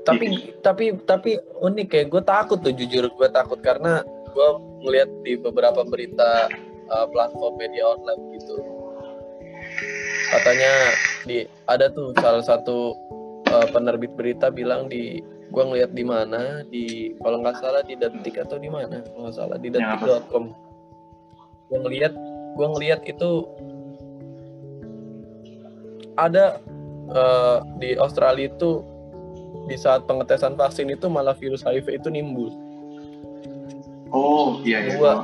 tapi 0.06 0.30
Iya. 0.30 0.62
tapi 0.62 0.86
tapi 1.08 1.32
unik 1.42 1.90
ya 1.90 2.04
gue 2.06 2.22
takut 2.22 2.60
tuh 2.62 2.74
jujur 2.76 3.10
gue 3.10 3.28
takut 3.34 3.58
karena 3.66 4.06
gue 4.06 4.50
ngeliat 4.86 5.10
di 5.26 5.34
beberapa 5.42 5.82
berita 5.82 6.48
uh, 6.92 7.06
platform 7.10 7.58
media 7.58 7.88
online 7.88 8.38
gitu 8.38 8.56
katanya 10.32 10.72
di 11.26 11.44
ada 11.68 11.92
tuh 11.92 12.14
salah 12.18 12.44
satu 12.46 12.94
uh, 13.52 13.68
penerbit 13.74 14.14
berita 14.16 14.48
bilang 14.54 14.88
di 14.88 15.20
gue 15.52 15.64
ngeliat 15.68 15.92
di 15.92 16.04
mana 16.08 16.64
di 16.64 17.12
kalau 17.20 17.44
nggak 17.44 17.60
salah 17.60 17.84
di 17.84 18.00
detik 18.00 18.40
atau 18.40 18.56
di 18.56 18.72
mana? 18.72 19.04
Kalau 19.04 19.28
nggak 19.28 19.36
salah 19.36 19.58
di 19.60 19.68
detik.com 19.68 20.46
gue 21.72 21.80
ngeliat 21.80 22.14
gue 22.56 22.68
ngeliat 22.76 23.00
itu 23.08 23.48
ada 26.20 26.60
uh, 27.16 27.64
di 27.80 27.96
Australia 27.96 28.52
itu 28.52 28.84
di 29.72 29.80
saat 29.80 30.04
pengetesan 30.04 30.60
vaksin 30.60 30.92
itu 30.92 31.08
malah 31.08 31.32
virus 31.32 31.64
HIV 31.64 32.04
itu 32.04 32.12
nimbul 32.12 32.52
oh 34.12 34.60
iya 34.68 34.84
iya. 34.84 35.24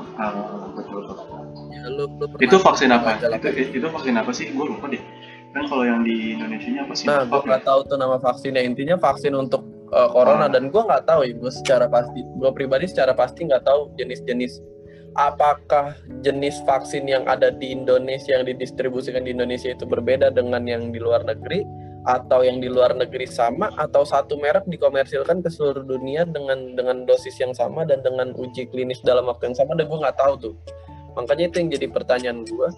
Betul 0.72 1.04
betul 1.04 1.28
ya, 1.74 1.86
lu, 1.92 2.06
lu 2.16 2.26
itu 2.40 2.56
vaksin 2.56 2.90
apa? 2.96 3.20
itu 3.20 3.76
itu 3.76 3.88
vaksin 3.92 4.16
apa 4.16 4.32
sih? 4.32 4.54
Gue 4.56 4.72
lupa 4.72 4.88
deh. 4.88 5.02
Kan 5.52 5.66
kalau 5.68 5.84
yang 5.84 6.06
di 6.06 6.38
Indonesia 6.38 6.70
nya 6.70 6.82
apa 6.86 6.94
sih? 6.94 7.06
Nah, 7.10 7.26
gue 7.26 7.42
nggak 7.44 7.64
tahu 7.66 7.80
tuh 7.88 7.98
nama 7.98 8.22
vaksinnya. 8.22 8.62
Intinya 8.62 8.96
vaksin 9.00 9.34
untuk 9.34 9.66
uh, 9.92 10.10
corona 10.12 10.48
dan 10.52 10.70
gue 10.74 10.82
nggak 10.82 11.06
tahu 11.08 11.28
ya. 11.28 11.34
Gue 11.36 11.52
secara 11.52 11.86
pasti, 11.88 12.24
gue 12.24 12.52
pribadi 12.56 12.88
secara 12.88 13.12
pasti 13.14 13.48
nggak 13.48 13.64
tahu 13.64 13.94
jenis-jenis 14.00 14.78
apakah 15.18 15.98
jenis 16.22 16.62
vaksin 16.62 17.10
yang 17.10 17.26
ada 17.26 17.50
di 17.50 17.74
Indonesia 17.74 18.38
yang 18.38 18.46
didistribusikan 18.46 19.26
di 19.26 19.34
Indonesia 19.34 19.74
itu 19.74 19.84
berbeda 19.90 20.30
dengan 20.30 20.62
yang 20.70 20.94
di 20.94 21.02
luar 21.02 21.26
negeri 21.26 21.66
atau 22.08 22.46
yang 22.46 22.64
di 22.64 22.72
luar 22.72 22.96
negeri 22.96 23.28
sama 23.28 23.74
atau 23.76 24.08
satu 24.08 24.40
merek 24.40 24.64
dikomersilkan 24.70 25.44
ke 25.44 25.50
seluruh 25.52 25.84
dunia 25.84 26.24
dengan 26.24 26.78
dengan 26.78 27.04
dosis 27.04 27.36
yang 27.42 27.52
sama 27.52 27.84
dan 27.84 28.00
dengan 28.00 28.32
uji 28.38 28.70
klinis 28.72 29.04
dalam 29.04 29.28
waktu 29.28 29.52
yang 29.52 29.58
sama 29.58 29.76
dan 29.76 29.92
gue 29.92 30.00
nggak 30.00 30.16
tahu 30.16 30.34
tuh 30.40 30.56
makanya 31.20 31.52
itu 31.52 31.56
yang 31.66 31.70
jadi 31.76 31.88
pertanyaan 31.92 32.40
gue 32.48 32.70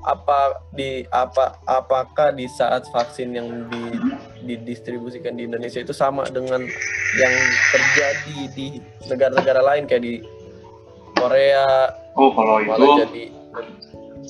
apa 0.00 0.64
di 0.72 1.04
apa 1.12 1.60
apakah 1.68 2.32
di 2.32 2.48
saat 2.48 2.88
vaksin 2.88 3.36
yang 3.36 3.48
di, 3.68 3.82
didistribusikan 4.48 5.36
di 5.36 5.44
Indonesia 5.44 5.84
itu 5.84 5.92
sama 5.92 6.24
dengan 6.32 6.64
yang 7.20 7.34
terjadi 7.72 8.38
di 8.56 8.66
negara-negara 9.12 9.60
lain 9.60 9.84
kayak 9.84 10.02
di 10.04 10.14
Korea 11.12 11.92
oh 12.16 12.32
kalau 12.32 12.64
itu 12.64 12.84
jadi 13.04 13.24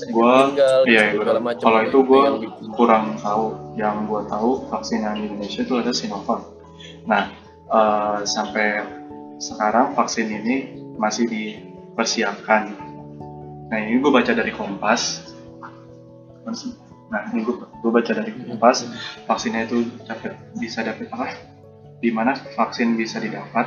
jadi 0.00 0.10
gua- 0.14 0.48
meninggal 0.48 0.78
iya, 0.86 1.02
gitu, 1.12 1.22
segala 1.22 1.40
macam 1.42 1.64
Kalau 1.66 1.80
itu 1.84 1.98
gua 2.06 2.20
yang 2.24 2.38
bikin. 2.40 2.66
kurang 2.74 3.04
tahu 3.20 3.46
yang 3.76 3.96
gue 4.06 4.22
tahu 4.30 4.50
vaksin 4.70 5.04
yang 5.04 5.14
di 5.18 5.22
Indonesia 5.28 5.60
itu 5.66 5.74
ada 5.76 5.92
Sinovac. 5.92 6.40
Nah 7.04 7.22
eh, 7.68 8.18
sampai 8.24 8.86
sekarang 9.40 9.92
vaksin 9.92 10.30
ini 10.30 10.56
masih 10.96 11.28
dipersiapkan. 11.28 12.72
Nah 13.70 13.78
ini 13.78 14.00
gue 14.02 14.10
baca 14.12 14.32
dari 14.32 14.52
Kompas 14.52 15.32
Mana 16.44 16.56
sih? 16.56 16.72
nah 17.10 17.26
ini 17.34 17.42
gue, 17.42 17.58
gue 17.58 17.90
baca 17.90 18.12
dari 18.14 18.30
Kompas 18.30 18.86
vaksinnya 19.26 19.66
itu 19.66 19.82
dapat 20.06 20.38
bisa 20.62 20.86
dapat 20.86 21.10
apa 21.10 21.34
di 21.98 22.14
mana 22.14 22.38
vaksin 22.54 22.94
bisa 22.94 23.18
didapat 23.18 23.66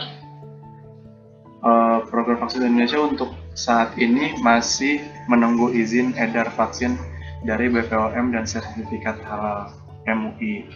Eh, 1.63 1.99
program 2.11 2.43
vaksin 2.43 2.67
Indonesia 2.67 2.99
untuk 2.99 3.31
saat 3.55 3.95
ini 3.95 4.35
masih 4.43 4.99
menunggu 5.31 5.71
izin 5.71 6.11
edar 6.19 6.51
vaksin 6.51 6.99
dari 7.47 7.71
BPOM 7.71 8.35
dan 8.35 8.43
sertifikat 8.43 9.15
halal 9.23 9.71
MUI. 10.03 10.67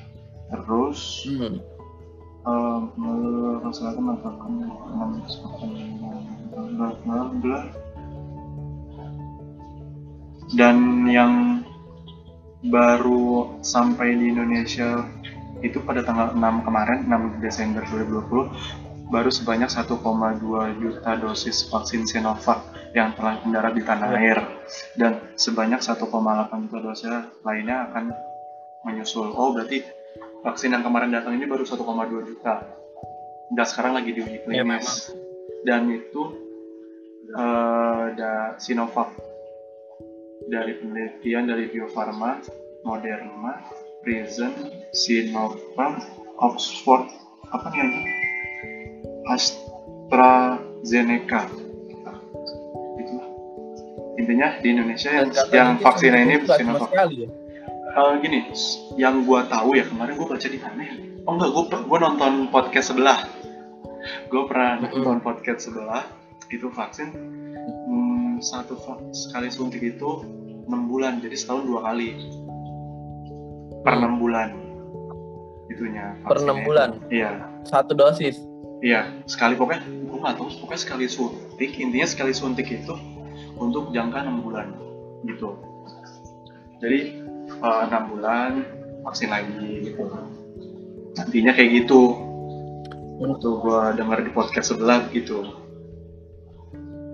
Terus 0.47 1.27
Hmm. 1.27 1.59
melaksanakan 2.95 3.99
melakukan 3.99 4.51
bla 6.79 6.89
bla 7.03 7.19
bla. 7.43 7.59
dan 10.55 11.03
yang 11.11 11.56
baru 12.67 13.57
sampai 13.61 14.15
di 14.15 14.31
Indonesia 14.31 15.03
itu 15.59 15.81
pada 15.81 16.05
tanggal 16.05 16.37
6 16.37 16.65
kemarin 16.67 16.99
6 17.09 17.41
Desember 17.41 17.81
2020 17.89 19.09
baru 19.09 19.31
sebanyak 19.31 19.71
1,2 19.71 19.95
juta 20.83 21.11
dosis 21.15 21.71
vaksin 21.71 22.03
Sinovac 22.03 22.59
yang 22.91 23.15
telah 23.15 23.39
mendarat 23.41 23.73
di 23.73 23.81
tanah 23.81 24.07
Ya. 24.11 24.19
air 24.19 24.39
dan 24.99 25.11
sebanyak 25.39 25.79
1,8 25.79 26.67
juta 26.67 26.79
dosis 26.83 27.07
lainnya 27.41 27.87
akan 27.89 28.11
menyusul. 28.83 29.31
Oh 29.31 29.55
berarti 29.55 29.81
vaksin 30.43 30.75
yang 30.75 30.83
kemarin 30.83 31.11
datang 31.11 31.39
ini 31.39 31.47
baru 31.47 31.63
1,2 31.63 31.83
juta. 32.27 32.63
Dan 33.47 33.63
sekarang 33.63 33.95
lagi 33.95 34.11
diuji 34.11 34.43
Ya, 34.51 34.63
memang. 34.63 34.83
klinis. 34.83 35.15
Dan 35.63 35.87
itu 35.87 36.23
eh 37.27 38.05
da 38.15 38.55
Sinovac 38.59 39.11
dari 40.47 40.79
penelitian 40.79 41.51
dari 41.51 41.67
Bio 41.71 41.87
Farma, 41.91 42.39
Moderna, 42.87 43.59
Prison, 44.01 44.53
Sinopharm, 44.95 45.99
Oxford, 46.39 47.11
apa 47.51 47.67
nih 47.71 47.79
lagi? 47.83 48.01
AstraZeneca. 49.27 51.41
Itu 52.97 53.15
intinya 54.17 54.57
di 54.63 54.67
Indonesia 54.71 55.11
yang, 55.11 55.29
yang 55.51 55.77
vaksinnya 55.83 56.19
ini 56.23 56.35
Sinovac. 56.47 56.91
ya. 57.11 57.27
Eh, 57.97 58.13
gini, 58.21 58.45
yang 58.95 59.25
gua 59.25 59.43
tahu 59.49 59.73
ya 59.75 59.83
kemarin 59.89 60.15
gua 60.15 60.37
baca 60.37 60.47
di 60.47 60.59
mana 60.61 60.81
ya? 60.85 60.93
Oh 61.27 61.33
enggak, 61.35 61.51
gua 61.51 61.63
gua 61.83 61.99
nonton 62.07 62.47
podcast 62.53 62.93
sebelah. 62.93 63.19
Gua 64.31 64.47
pernah 64.47 64.79
nonton 64.87 65.19
podcast 65.19 65.67
sebelah 65.67 66.07
itu 66.47 66.71
vaksin 66.71 67.11
satu 68.39 68.77
sekali 69.15 69.51
suntik 69.51 69.83
itu 69.83 70.09
6 70.67 70.91
bulan, 70.91 71.23
jadi 71.23 71.35
setahun 71.35 71.63
dua 71.63 71.79
kali. 71.91 72.15
Per 73.83 73.93
Hmm. 73.95 74.19
6 74.19 74.21
bulan. 74.21 74.67
Itunya. 75.67 76.15
Per 76.23 76.37
enam 76.41 76.63
bulan? 76.63 76.89
Iya. 77.11 77.43
Satu 77.67 77.91
dosis. 77.93 78.39
Iya, 78.79 79.09
sekali 79.27 79.57
pokoknya 79.57 79.83
gua 80.07 80.17
nggak 80.27 80.35
tahu 80.37 80.47
pokoknya 80.63 80.81
sekali 80.81 81.05
suntik 81.09 81.71
intinya 81.81 82.07
sekali 82.07 82.31
suntik 82.31 82.69
itu 82.69 82.93
untuk 83.57 83.89
jangka 83.91 84.21
enam 84.23 84.45
bulan 84.45 84.73
gitu. 85.25 85.57
Jadi 86.79 86.99
eh, 87.51 87.81
enam 87.89 88.03
bulan 88.13 88.51
vaksin 89.03 89.33
lagi 89.33 89.91
gitu. 89.91 90.07
Nantinya 91.17 91.51
kayak 91.57 91.83
gitu. 91.83 92.15
Waktu 93.17 93.49
gua 93.65 93.97
dengar 93.97 94.21
di 94.21 94.29
podcast 94.29 94.71
sebelah 94.71 95.09
gitu. 95.09 95.66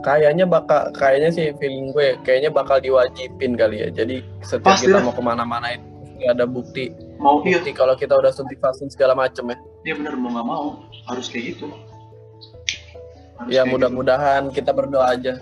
Kayaknya 0.03 0.45
bakal, 0.45 0.91
kayaknya 0.91 1.29
sih 1.29 1.45
feeling 1.55 1.89
gue, 1.89 2.19
kayaknya 2.21 2.49
bakal 2.49 2.77
diwajibin 2.77 3.55
kali 3.55 3.79
ya. 3.79 3.89
Jadi 3.89 4.19
setiap 4.41 4.75
Pasti 4.75 4.85
kita 4.85 4.99
lah. 4.99 5.03
mau 5.05 5.13
ke 5.13 5.23
mana-mana 5.23 5.67
itu 5.71 5.87
ada 6.25 6.43
bukti, 6.43 6.91
Mau 7.17 7.39
iya, 7.41 7.57
bukti 7.57 7.71
kalau 7.71 7.95
kita 7.95 8.13
udah 8.13 8.29
suntik 8.29 8.55
vaksin 8.57 8.87
segala 8.87 9.11
macem 9.13 9.43
ya. 9.45 9.57
iya 9.81 9.93
benar 9.93 10.15
mau 10.15 10.29
nggak 10.29 10.45
mau 10.45 10.65
harus 11.05 11.27
kayak 11.27 11.43
gitu. 11.51 11.67
Harus 13.33 13.49
Ya 13.49 13.61
kayak 13.61 13.71
mudah-mudahan 13.71 14.43
kita 14.49 14.71
berdoa 14.71 15.07
aja. 15.09 15.35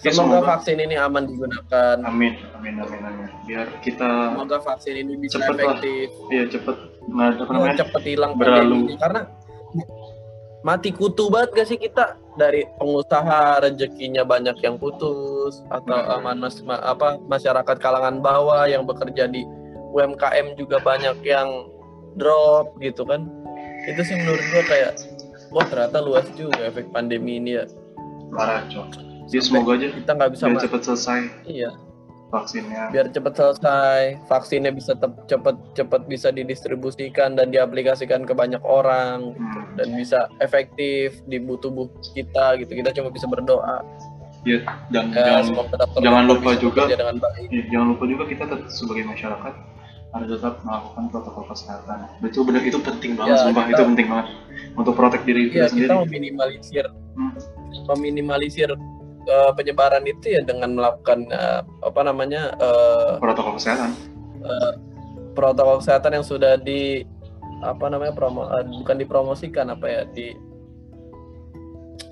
Ya, 0.00 0.10
Semoga 0.10 0.36
semoga. 0.38 0.48
vaksin 0.54 0.76
ini 0.78 0.94
aman 0.94 1.24
digunakan. 1.24 1.96
gitu. 1.96 2.04
Amin, 2.06 2.36
amin, 2.54 2.74
amin, 2.78 3.00
amin. 3.02 3.28
Biar 3.42 3.68
kita 3.80 4.08
Semoga 4.30 4.58
vaksin 4.62 4.94
ini 4.98 5.12
bisa 5.18 5.36
Cepet 5.38 5.56
efektif. 5.58 6.08
ya 6.28 6.44
cepet 6.46 6.76
nggak 7.04 7.26
ada 7.26 7.36
Ya, 7.38 7.48
namanya 7.50 7.76
cepet 7.78 8.02
hilang 8.06 8.32
berlalu. 8.34 8.80
Karena 8.96 9.20
mati 10.60 10.90
kutu 10.90 11.28
banget 11.28 11.50
gak 11.54 11.66
sih 11.66 11.76
kita 11.78 12.16
dari 12.34 12.66
pengusaha 12.78 13.62
rezekinya 13.62 14.26
banyak 14.26 14.58
yang 14.62 14.76
putus 14.76 15.62
atau 15.70 15.94
uh, 15.94 16.20
manas, 16.20 16.60
ma- 16.66 16.82
apa 16.82 17.18
masyarakat 17.30 17.76
kalangan 17.78 18.18
bawah 18.18 18.66
yang 18.66 18.84
bekerja 18.84 19.30
di 19.30 19.46
UMKM 19.94 20.58
juga 20.58 20.82
banyak 20.82 21.22
yang 21.22 21.70
drop 22.18 22.74
gitu 22.82 23.06
kan. 23.06 23.26
Itu 23.86 24.00
sih 24.02 24.18
menurut 24.18 24.42
gua 24.50 24.62
kayak 24.66 24.92
wah 25.54 25.66
ternyata 25.66 26.02
luas 26.02 26.26
juga 26.34 26.66
efek 26.66 26.90
pandemi 26.90 27.38
ini 27.38 27.62
ya. 27.62 27.64
Parah 28.34 28.66
cok. 28.66 29.02
Jadi 29.30 29.40
semoga 29.40 29.78
aja 29.78 29.88
kita 29.94 30.10
nggak 30.12 30.30
bisa 30.34 30.44
biar 30.50 30.62
cepet 30.62 30.80
selesai. 30.82 31.20
Iya 31.46 31.70
vaksinnya. 32.34 32.90
Biar 32.90 33.06
cepat 33.08 33.32
selesai 33.32 34.00
vaksinnya 34.26 34.70
bisa 34.70 34.98
cepet 35.24 35.54
cepet 35.72 36.02
bisa 36.04 36.28
didistribusikan 36.28 37.32
dan 37.32 37.48
diaplikasikan 37.48 38.26
ke 38.26 38.34
banyak 38.34 38.60
orang. 38.60 39.34
Hmm. 39.34 39.62
dan 39.74 39.90
bisa 39.90 40.30
efektif 40.38 41.18
di 41.26 41.38
tubuh 41.58 41.90
kita 42.14 42.54
gitu. 42.58 42.74
Kita 42.74 42.94
cuma 42.94 43.10
bisa 43.10 43.26
berdoa. 43.26 43.82
Ya, 44.46 44.62
dan 44.92 45.10
ya, 45.10 45.40
jangan 45.42 45.66
jangan 45.98 46.24
lupa 46.28 46.54
juga 46.54 46.86
dengan 46.86 47.16
baik. 47.16 47.48
ya, 47.48 47.62
jangan 47.72 47.86
lupa 47.90 48.04
juga 48.06 48.24
kita 48.24 48.44
tetap 48.44 48.68
sebagai 48.68 49.02
masyarakat 49.04 49.54
harus 50.12 50.28
tetap 50.30 50.54
melakukan 50.62 51.04
protokol 51.10 51.44
kesehatan. 51.48 52.06
Itu 52.22 52.46
benar. 52.46 52.62
Itu 52.62 52.78
penting 52.78 53.18
banget 53.18 53.34
Ya, 53.34 53.42
sumpah. 53.42 53.66
kita- 53.66 53.74
itu 53.74 53.82
penting 53.90 54.06
banget 54.06 54.26
untuk 54.76 54.94
protek 54.94 55.22
diri 55.26 55.42
Iya 55.48 55.50
kita 55.50 55.66
sendiri. 55.74 55.86
kita 55.90 55.94
meminimalisir 56.06 56.84
Hmm. 57.14 57.32
meminimalisir 57.88 58.70
eh, 59.24 59.50
penyebaran 59.56 60.04
itu 60.04 60.36
ya 60.36 60.40
dengan 60.44 60.76
melakukan 60.76 61.28
eh, 61.28 61.60
apa 61.64 62.00
namanya 62.04 62.52
eh, 62.56 63.12
protokol 63.20 63.56
kesehatan. 63.56 63.90
eh, 64.44 64.72
protokol 65.34 65.80
kesehatan 65.80 66.20
yang 66.20 66.26
sudah 66.26 66.54
di 66.60 67.02
apa 67.64 67.86
namanya 67.88 68.12
promo 68.12 68.46
eh, 68.48 68.64
bukan 68.84 68.96
dipromosikan 69.00 69.72
apa 69.72 69.86
ya 69.88 70.02
di 70.08 70.36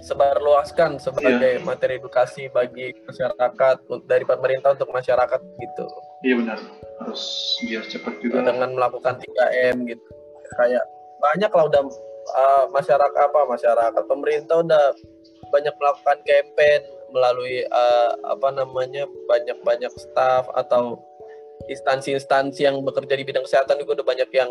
sebarluaskan 0.02 0.99
sebagai 0.99 1.62
materi 1.62 2.02
edukasi 2.02 2.50
bagi 2.50 2.90
masyarakat 3.07 3.76
dari 4.11 4.26
pemerintah 4.26 4.75
untuk 4.75 4.90
masyarakat 4.90 5.40
gitu. 5.62 5.85
Iya 6.26 6.35
benar. 6.42 6.59
Harus 6.99 7.23
biar 7.62 7.87
cepat 7.87 8.19
juga. 8.19 8.42
Dengan 8.42 8.75
melakukan 8.75 9.23
3M 9.23 9.87
gitu. 9.87 10.02
Kayak 10.59 10.85
banyak 11.23 11.50
lah 11.54 11.64
udah 11.71 11.83
uh, 12.35 12.64
masyarakat 12.75 13.23
apa 13.31 13.40
masyarakat 13.47 14.04
pemerintah 14.11 14.57
udah 14.59 14.85
banyak 15.54 15.75
melakukan 15.78 16.19
campaign 16.26 16.81
melalui 17.12 17.62
uh, 17.64 18.11
apa 18.26 18.49
namanya 18.50 19.04
banyak-banyak 19.28 19.92
staff 19.95 20.49
atau 20.52 20.99
instansi-instansi 21.66 22.64
yang 22.64 22.83
bekerja 22.83 23.14
di 23.14 23.23
bidang 23.23 23.45
kesehatan 23.45 23.78
juga 23.78 24.00
udah 24.00 24.07
banyak 24.09 24.31
yang 24.33 24.50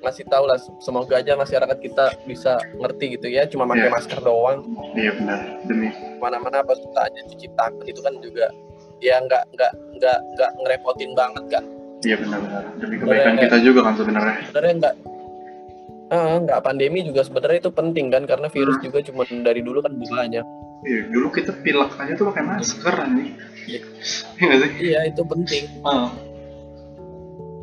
ngasih 0.00 0.26
tahu 0.26 0.46
lah. 0.46 0.58
Semoga 0.78 1.18
aja 1.18 1.34
masyarakat 1.34 1.78
kita 1.78 2.04
bisa 2.24 2.58
ngerti 2.74 3.14
gitu 3.14 3.26
ya 3.28 3.46
cuma 3.46 3.66
pakai 3.66 3.86
Iya. 3.86 3.94
masker 3.94 4.20
doang. 4.20 4.58
Iya 4.94 5.10
benar. 5.14 5.38
Demi 5.64 5.88
mana-mana 6.18 6.62
pas 6.62 6.78
aja 6.78 7.20
cuci 7.28 7.46
tangan 7.54 7.84
itu 7.84 8.00
kan 8.00 8.14
juga 8.18 8.46
ya 8.98 9.20
nggak 9.20 9.54
nggak 9.54 9.72
nggak 9.96 10.18
nggak 10.34 10.50
ngerepotin 10.58 11.12
banget 11.14 11.44
kan. 11.48 11.64
Iya 11.98 12.16
benar-benar 12.16 12.62
demi 12.78 12.94
kebaikan 12.96 13.32
Benar, 13.34 13.42
kita 13.44 13.56
juga 13.58 13.80
kan 13.82 13.94
sebenarnya. 13.94 14.34
sebenarnya 14.46 14.74
nggak 14.78 14.94
Ah, 16.08 16.40
nggak 16.40 16.64
pandemi 16.64 17.04
juga 17.04 17.20
sebenarnya 17.20 17.60
itu 17.60 17.68
penting 17.68 18.08
kan 18.08 18.24
karena 18.24 18.48
virus 18.48 18.80
Hmm. 18.80 18.84
juga 18.88 18.98
cuma 19.04 19.22
dari 19.28 19.60
dulu 19.60 19.84
kan 19.84 19.92
banyak 19.92 20.40
iya 20.86 21.00
dulu 21.10 21.28
kita 21.34 21.52
pilek 21.64 21.94
aja 21.98 22.12
tuh 22.14 22.26
pakai 22.30 22.44
masker 22.46 22.96
nih 23.14 23.30
Iya. 23.68 23.80
iya 24.40 24.54
sih? 24.64 24.70
Iya 24.80 25.00
itu 25.12 25.22
penting. 25.28 25.68
Ah, 25.84 26.08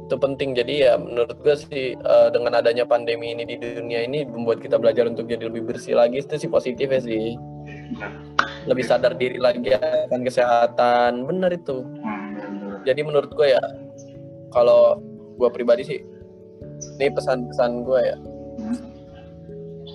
itu 0.06 0.16
penting. 0.22 0.54
Jadi 0.54 0.86
ya 0.86 1.02
menurut 1.02 1.34
gue 1.42 1.56
sih 1.58 1.98
eh, 1.98 2.28
dengan 2.30 2.62
adanya 2.62 2.86
pandemi 2.86 3.34
ini 3.34 3.42
di 3.42 3.58
dunia 3.58 4.06
ini 4.06 4.22
membuat 4.22 4.62
kita 4.62 4.78
belajar 4.78 5.10
untuk 5.10 5.26
jadi 5.26 5.50
lebih 5.50 5.66
bersih 5.66 5.98
lagi. 5.98 6.22
Itu 6.22 6.38
sih 6.38 6.46
positif 6.46 6.94
ya 6.94 7.02
sih. 7.02 7.34
Benar 7.98 8.36
lebih 8.66 8.86
sadar 8.86 9.14
diri 9.18 9.38
lagi 9.38 9.74
akan 9.74 10.22
kesehatan. 10.26 11.26
Bener 11.26 11.54
itu. 11.54 11.82
Hmm, 11.82 12.38
benar. 12.38 12.82
jadi 12.86 13.02
menurut 13.02 13.32
gue 13.34 13.48
ya 13.54 13.62
kalau 14.54 15.02
gue 15.42 15.50
pribadi 15.50 15.82
sih 15.86 16.00
ini 17.02 17.10
pesan-pesan 17.14 17.72
gue 17.86 18.02
ya. 18.02 18.18
Hmm. 18.56 18.78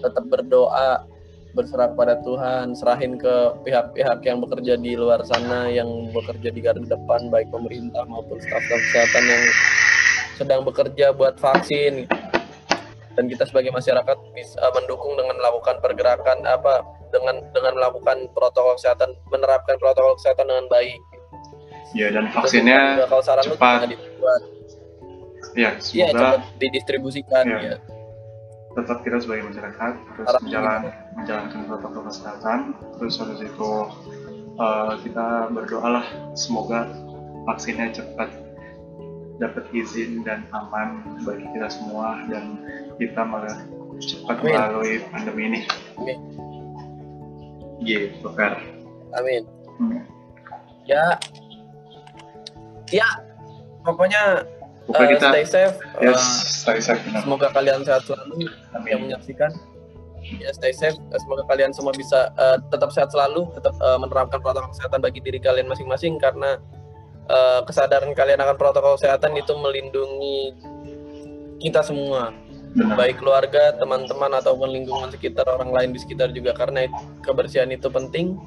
tetap 0.00 0.24
berdoa 0.32 1.04
berserah 1.50 1.90
kepada 1.90 2.14
Tuhan 2.20 2.72
serahin 2.72 3.14
ke 3.14 3.34
pihak-pihak 3.62 4.22
yang 4.22 4.38
bekerja 4.38 4.74
di 4.74 4.94
luar 4.94 5.22
sana 5.22 5.66
yang 5.66 5.88
bekerja 6.10 6.48
di 6.48 6.60
garda 6.60 6.86
depan 6.86 7.26
baik 7.26 7.50
pemerintah 7.50 8.06
maupun 8.06 8.38
staf-staf 8.38 8.78
kesehatan 8.80 9.24
yang 9.24 9.44
sedang 10.34 10.60
bekerja 10.62 11.10
buat 11.10 11.36
vaksin 11.36 12.06
dan 13.12 13.24
kita 13.26 13.44
sebagai 13.44 13.70
masyarakat 13.70 14.16
bisa 14.32 14.62
mendukung 14.72 15.18
dengan 15.18 15.36
melakukan 15.36 15.76
pergerakan 15.78 16.38
apa 16.46 16.80
dengan 17.10 17.42
dengan 17.50 17.74
melakukan 17.76 18.30
protokol 18.30 18.78
kesehatan 18.78 19.10
menerapkan 19.28 19.74
protokol 19.76 20.14
kesehatan 20.16 20.46
dengan 20.46 20.66
baik 20.70 21.00
ya 21.90 22.06
dan 22.08 22.30
Terus 22.30 22.36
vaksinnya 22.46 22.80
juga 22.96 23.06
kalau 23.10 23.22
saran 23.26 23.44
lu 23.44 23.54
cepat. 23.58 23.74
jangan 23.74 23.90
dibuat 23.90 24.42
ya 25.58 25.70
iya 25.90 26.06
semoga 26.06 26.14
cepat 26.14 26.38
didistribusikan 26.62 27.44
Iya. 27.44 27.58
ya 27.58 27.76
tetap 28.70 29.02
kita 29.02 29.18
sebagai 29.18 29.50
masyarakat 29.50 29.92
terus 30.14 30.30
menjalan, 30.46 30.80
menjalankan 31.18 31.60
protokol 31.66 32.02
kesehatan 32.06 32.58
terus 32.98 33.18
habis 33.18 33.42
itu 33.42 33.70
eh, 34.58 34.92
kita 35.02 35.50
berdoalah 35.50 36.06
semoga 36.38 36.86
vaksinnya 37.50 37.90
cepat 37.90 38.30
dapat 39.40 39.64
izin 39.72 40.20
dan 40.22 40.44
aman 40.52 41.00
bagi 41.24 41.48
kita 41.56 41.72
semua 41.72 42.20
dan 42.28 42.60
kita 43.00 43.24
malah 43.24 43.56
cepat 43.96 44.36
Amin. 44.44 44.52
melalui 44.52 44.92
pandemi 45.08 45.42
ini. 45.48 45.60
Amin. 45.96 46.18
Gitu, 47.80 48.28
Fer. 48.36 48.60
amin 49.16 49.42
Hmm. 49.80 50.04
ya 50.84 51.16
ya 52.92 53.08
pokoknya 53.80 54.44
Pokoknya 54.86 55.06
eh, 55.06 55.12
kita 55.14 55.28
stay 55.28 55.44
safe 55.46 55.76
yes, 56.00 56.16
Eh, 56.16 56.28
stay 56.64 56.78
safe 56.80 57.00
benar. 57.04 57.20
semoga 57.22 57.46
kalian 57.50 57.80
sehat 57.82 58.02
selalu 58.04 58.46
yang 58.46 58.52
Amin. 58.74 58.96
menyaksikan 59.06 59.50
ya 60.20 60.50
stay 60.52 60.72
safe 60.72 60.96
Eh, 61.10 61.18
semoga 61.18 61.42
kalian 61.46 61.70
semua 61.70 61.92
bisa 61.92 62.30
eh, 62.32 62.58
tetap 62.68 62.90
sehat 62.90 63.10
selalu 63.10 63.48
tetap 63.54 63.74
eh, 63.76 63.98
menerapkan 63.98 64.38
protokol 64.38 64.70
kesehatan 64.70 65.00
bagi 65.00 65.20
diri 65.20 65.38
kalian 65.38 65.66
masing-masing 65.66 66.16
karena 66.16 66.58
eh, 67.26 67.60
kesadaran 67.64 68.12
kalian 68.12 68.38
akan 68.38 68.56
protokol 68.56 68.96
kesehatan 68.96 69.34
itu 69.34 69.52
melindungi 69.54 70.54
kita 71.60 71.82
semua 71.82 72.32
Benar. 72.70 72.94
baik 72.94 73.18
keluarga 73.18 73.74
teman-teman 73.76 74.30
ataupun 74.38 74.70
lingkungan 74.70 75.10
sekitar 75.10 75.42
orang 75.44 75.74
lain 75.74 75.90
di 75.90 75.98
sekitar 75.98 76.30
juga 76.30 76.54
karena 76.54 76.86
kebersihan 77.20 77.66
itu 77.68 77.90
penting 77.90 78.38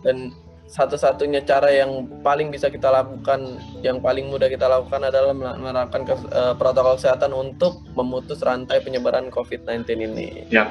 dan 0.00 0.32
satu-satunya 0.68 1.48
cara 1.48 1.72
yang 1.72 2.04
paling 2.20 2.52
bisa 2.52 2.68
kita 2.68 2.92
lakukan 2.92 3.56
yang 3.80 4.04
paling 4.04 4.28
mudah 4.28 4.52
kita 4.52 4.68
lakukan 4.68 5.00
adalah 5.00 5.32
menerapkan 5.32 6.04
eh, 6.08 6.54
protokol 6.60 7.00
kesehatan 7.00 7.32
untuk 7.32 7.80
memutus 7.96 8.44
rantai 8.44 8.84
penyebaran 8.84 9.32
COVID-19 9.32 9.88
ini. 9.96 10.44
Ya, 10.52 10.68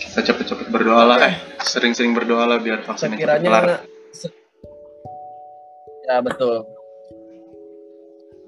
kita 0.00 0.24
cepet-cepet 0.24 0.72
berdoa 0.72 1.04
lah, 1.04 1.18
eh. 1.28 1.36
Sering-sering 1.60 2.16
berdoa 2.16 2.48
lah 2.48 2.58
biar 2.58 2.80
vaksinnya 2.88 3.20
kelar. 3.20 3.36
Sekiranya 3.38 3.76
se- 4.16 4.32
ya 6.08 6.16
betul. 6.24 6.64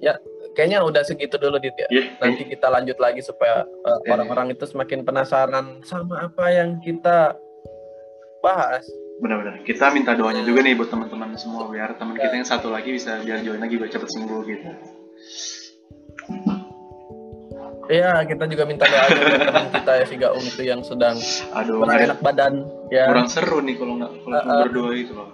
Ya, 0.00 0.16
kayaknya 0.56 0.80
udah 0.80 1.04
segitu 1.04 1.36
dulu 1.36 1.60
Dit 1.60 1.76
ya. 1.76 1.88
Iya, 1.92 2.04
Nanti 2.24 2.48
kita 2.48 2.72
lanjut 2.72 2.96
lagi 2.96 3.20
supaya 3.20 3.68
eh, 3.68 3.96
Oke. 4.00 4.08
orang-orang 4.08 4.56
itu 4.56 4.64
semakin 4.64 5.04
penasaran 5.04 5.84
sama 5.84 6.24
apa 6.24 6.48
yang 6.56 6.80
kita 6.80 7.36
bahas. 8.40 8.88
Benar-benar. 9.20 9.64
Kita 9.64 9.88
minta 9.92 10.12
doanya 10.12 10.44
juga 10.44 10.60
nih 10.60 10.76
buat 10.76 10.92
teman-teman 10.92 11.32
semua 11.40 11.68
biar 11.72 11.96
teman 11.96 12.16
kita 12.16 12.34
yang 12.36 12.48
satu 12.48 12.68
lagi 12.68 12.92
bisa 12.92 13.20
biar 13.24 13.40
join 13.40 13.60
lagi 13.60 13.74
biar 13.80 13.90
cepet 13.90 14.08
sembuh 14.12 14.40
gitu. 14.44 14.68
Iya, 17.86 18.26
kita 18.26 18.50
juga 18.50 18.66
minta 18.66 18.82
doa 18.90 19.02
aja 19.06 19.14
buat 19.14 19.42
teman 19.46 19.66
kita 19.70 19.92
ya 19.94 20.04
si 20.10 20.16
Gaung 20.18 20.42
itu 20.42 20.62
yang 20.66 20.80
sedang 20.82 21.16
Aduh, 21.54 21.86
kurang 21.86 22.02
enak 22.02 22.18
badan 22.18 22.54
ya. 22.90 23.06
kurang 23.06 23.30
seru 23.30 23.62
nih 23.62 23.78
kalau 23.78 23.94
nggak 24.02 24.10
kalau 24.10 24.22
cuma 24.26 24.36
Uh-uh. 24.42 24.62
berdoa 24.66 24.92
itu 24.98 25.12
loh. 25.14 25.30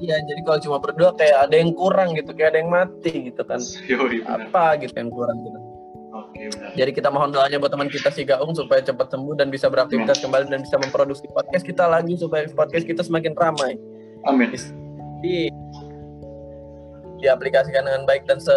Iya, 0.00 0.16
jadi 0.24 0.40
kalau 0.44 0.58
cuma 0.64 0.76
berdoa 0.80 1.12
kayak 1.12 1.36
ada 1.44 1.54
yang 1.60 1.76
kurang 1.76 2.16
gitu, 2.16 2.32
kayak 2.32 2.56
ada 2.56 2.58
yang 2.64 2.70
mati 2.72 3.12
gitu 3.32 3.42
kan. 3.44 3.60
Yoi. 3.84 4.24
Apa 4.24 4.80
gitu 4.80 4.96
yang 4.96 5.12
kurang 5.12 5.44
gitu. 5.44 5.58
Jadi 6.72 6.90
kita 6.94 7.10
mohon 7.10 7.34
doanya 7.34 7.58
buat 7.58 7.74
teman 7.74 7.90
kita 7.90 8.08
si 8.08 8.22
Gaung 8.24 8.54
supaya 8.54 8.80
cepat 8.80 9.10
sembuh 9.10 9.34
dan 9.36 9.50
bisa 9.50 9.66
beraktivitas 9.66 10.22
kembali 10.22 10.48
dan 10.48 10.62
bisa 10.62 10.78
memproduksi 10.78 11.26
podcast 11.28 11.66
kita 11.66 11.84
lagi 11.84 12.14
supaya 12.16 12.46
podcast 12.48 12.86
kita 12.86 13.02
semakin 13.02 13.34
ramai. 13.36 13.76
Amin. 14.24 14.54
Di 15.20 15.50
diaplikasikan 17.20 17.84
dengan 17.84 18.08
baik 18.08 18.24
dan 18.24 18.40
se 18.40 18.54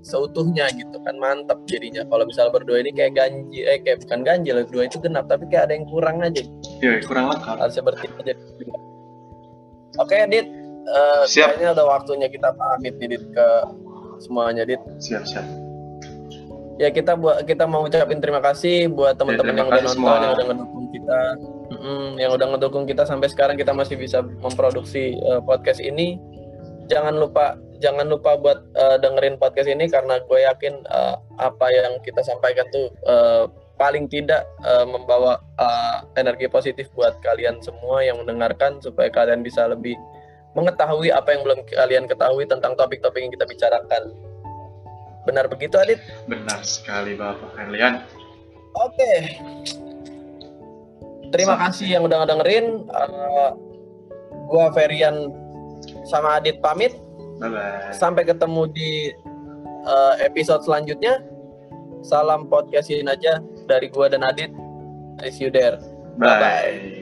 seutuhnya 0.00 0.70
gitu 0.70 0.96
kan 1.02 1.18
mantap 1.18 1.58
jadinya 1.66 2.06
kalau 2.06 2.24
misal 2.24 2.46
berdoa 2.48 2.78
ini 2.78 2.94
kayak 2.94 3.18
ganjil 3.18 3.66
eh 3.66 3.82
kayak 3.82 4.06
bukan 4.06 4.22
ganjil 4.22 4.62
dua 4.70 4.86
itu 4.86 5.02
genap 5.02 5.26
tapi 5.26 5.50
kayak 5.50 5.66
ada 5.66 5.74
yang 5.74 5.86
kurang 5.90 6.22
aja 6.22 6.46
Yoi, 6.78 7.02
kurang 7.02 7.34
lengkap. 7.34 7.56
harusnya 7.58 7.82
bertiga 7.82 8.20
jadi. 8.22 8.42
Oke, 9.96 10.16
Dit. 10.28 10.46
Eh, 10.86 11.22
Siap. 11.26 11.56
kayaknya 11.56 11.72
udah 11.74 11.86
waktunya 11.88 12.28
kita 12.28 12.52
pamit 12.52 12.94
nih, 13.00 13.16
Dit, 13.16 13.24
ke 13.32 13.46
semuanya, 14.20 14.62
Dit. 14.68 14.78
Siap, 15.00 15.24
siap. 15.24 15.65
Ya 16.76 16.92
kita 16.92 17.16
buat 17.16 17.48
kita 17.48 17.64
mau 17.64 17.88
ucapin 17.88 18.20
terima 18.20 18.44
kasih 18.44 18.92
buat 18.92 19.16
teman-teman 19.16 19.56
terima 19.56 19.60
yang 19.64 19.68
udah 19.72 19.80
nonton, 19.80 19.96
semua. 19.96 20.12
yang 20.20 20.32
udah 20.36 20.46
ngedukung 20.52 20.86
kita. 20.92 21.20
mm, 21.72 22.08
yang 22.20 22.30
udah 22.36 22.46
ngedukung 22.52 22.84
kita 22.84 23.02
sampai 23.08 23.28
sekarang 23.32 23.56
kita 23.56 23.72
masih 23.72 23.96
bisa 23.96 24.20
memproduksi 24.20 25.16
uh, 25.24 25.40
podcast 25.40 25.80
ini. 25.80 26.20
Jangan 26.86 27.16
lupa 27.16 27.56
jangan 27.80 28.08
lupa 28.08 28.36
buat 28.36 28.60
uh, 28.76 28.96
dengerin 29.00 29.40
podcast 29.40 29.68
ini 29.68 29.88
karena 29.88 30.20
gue 30.20 30.38
yakin 30.44 30.84
uh, 30.88 31.16
apa 31.40 31.66
yang 31.72 31.96
kita 32.04 32.20
sampaikan 32.24 32.64
tuh 32.72 32.92
uh, 33.08 33.48
paling 33.76 34.08
tidak 34.08 34.48
uh, 34.64 34.84
membawa 34.88 35.40
uh, 35.60 36.04
energi 36.16 36.48
positif 36.48 36.88
buat 36.96 37.20
kalian 37.20 37.60
semua 37.60 38.00
yang 38.04 38.20
mendengarkan 38.20 38.80
supaya 38.80 39.12
kalian 39.12 39.44
bisa 39.44 39.68
lebih 39.68 39.96
mengetahui 40.56 41.12
apa 41.12 41.36
yang 41.36 41.44
belum 41.44 41.60
kalian 41.68 42.04
ketahui 42.08 42.48
tentang 42.48 42.72
topik-topik 42.76 43.20
yang 43.20 43.32
kita 43.32 43.44
bicarakan. 43.44 44.02
Benar 45.26 45.50
begitu, 45.50 45.74
Adit? 45.76 45.98
Benar 46.30 46.62
sekali, 46.62 47.18
Bapak 47.18 47.58
Herlian. 47.58 48.06
Oke. 48.78 48.94
Okay. 48.94 49.18
Terima 51.34 51.58
kasih 51.58 51.98
yang 51.98 52.06
udah 52.06 52.22
ngedengerin. 52.22 52.86
Uh, 52.86 53.50
gua 54.46 54.70
Ferian 54.70 55.34
sama 56.06 56.38
Adit 56.38 56.62
pamit. 56.62 56.94
Bye 57.42 57.50
bye. 57.50 57.90
Sampai 57.90 58.22
ketemu 58.22 58.70
di 58.70 59.10
uh, 59.84 60.14
episode 60.22 60.62
selanjutnya. 60.62 61.20
Salam 62.06 62.46
podcastin 62.46 63.10
aja 63.10 63.42
dari 63.66 63.90
gua 63.90 64.06
dan 64.06 64.22
Adit. 64.22 64.54
I 65.18 65.32
see 65.34 65.48
you 65.48 65.52
there. 65.52 65.82
Bye 66.16 66.38
bye. 66.38 66.95